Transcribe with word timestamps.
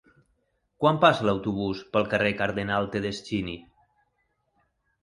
Quan 0.83 0.97
passa 1.03 1.27
l'autobús 1.29 1.83
pel 1.93 2.09
carrer 2.15 2.33
Cardenal 2.41 2.91
Tedeschini? 2.97 3.57